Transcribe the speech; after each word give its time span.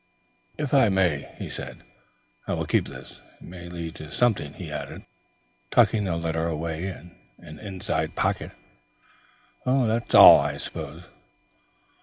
"If 0.57 0.73
I 0.73 0.89
may," 0.89 1.31
he 1.37 1.47
said. 1.47 1.83
"I 2.47 2.53
will 2.55 2.65
keep 2.65 2.87
this. 2.87 3.21
It 3.39 3.45
may 3.45 3.69
lead 3.69 3.93
to 3.97 4.11
something," 4.11 4.55
he 4.55 4.71
added, 4.71 5.05
tucking 5.69 6.05
the 6.05 6.15
letter 6.17 6.47
away 6.47 6.87
in 6.87 7.15
an 7.37 7.59
inside 7.59 8.15
pocket. 8.15 8.53
"That's 9.63 10.15
all, 10.15 10.39
I 10.39 10.57
suppose?" 10.57 11.03